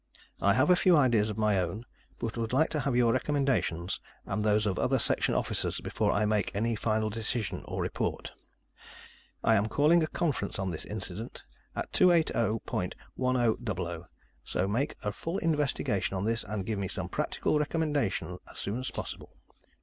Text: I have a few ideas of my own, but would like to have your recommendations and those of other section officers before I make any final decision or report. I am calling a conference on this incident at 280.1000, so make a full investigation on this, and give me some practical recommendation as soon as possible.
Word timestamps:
I 0.41 0.53
have 0.53 0.71
a 0.71 0.75
few 0.75 0.97
ideas 0.97 1.29
of 1.29 1.37
my 1.37 1.59
own, 1.59 1.85
but 2.17 2.35
would 2.35 2.53
like 2.53 2.71
to 2.71 2.79
have 2.79 2.95
your 2.95 3.13
recommendations 3.13 3.99
and 4.25 4.43
those 4.43 4.65
of 4.65 4.79
other 4.79 4.97
section 4.97 5.35
officers 5.35 5.79
before 5.79 6.11
I 6.11 6.25
make 6.25 6.49
any 6.55 6.75
final 6.75 7.11
decision 7.11 7.61
or 7.65 7.83
report. 7.83 8.31
I 9.43 9.53
am 9.53 9.67
calling 9.67 10.01
a 10.01 10.07
conference 10.07 10.57
on 10.57 10.71
this 10.71 10.85
incident 10.85 11.43
at 11.75 11.91
280.1000, 11.91 14.03
so 14.43 14.67
make 14.67 14.95
a 15.03 15.11
full 15.11 15.37
investigation 15.37 16.17
on 16.17 16.25
this, 16.25 16.43
and 16.45 16.65
give 16.65 16.79
me 16.79 16.87
some 16.87 17.07
practical 17.07 17.59
recommendation 17.59 18.39
as 18.49 18.57
soon 18.57 18.79
as 18.79 18.89
possible. 18.89 19.29